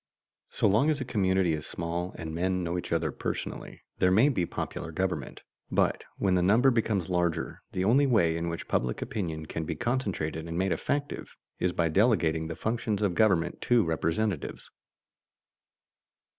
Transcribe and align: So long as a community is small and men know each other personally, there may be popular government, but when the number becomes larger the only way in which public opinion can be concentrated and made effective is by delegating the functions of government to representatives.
So 0.49 0.67
long 0.67 0.89
as 0.89 0.99
a 0.99 1.05
community 1.05 1.53
is 1.53 1.67
small 1.67 2.15
and 2.17 2.33
men 2.33 2.63
know 2.63 2.75
each 2.75 2.91
other 2.91 3.11
personally, 3.11 3.83
there 3.99 4.09
may 4.09 4.29
be 4.29 4.47
popular 4.47 4.91
government, 4.91 5.43
but 5.69 6.03
when 6.17 6.33
the 6.33 6.41
number 6.41 6.71
becomes 6.71 7.07
larger 7.07 7.61
the 7.73 7.83
only 7.85 8.07
way 8.07 8.35
in 8.35 8.49
which 8.49 8.67
public 8.67 9.03
opinion 9.03 9.45
can 9.45 9.63
be 9.63 9.75
concentrated 9.75 10.47
and 10.47 10.57
made 10.57 10.71
effective 10.71 11.35
is 11.59 11.71
by 11.71 11.87
delegating 11.89 12.47
the 12.47 12.55
functions 12.55 13.03
of 13.03 13.13
government 13.13 13.61
to 13.61 13.83
representatives. 13.85 14.71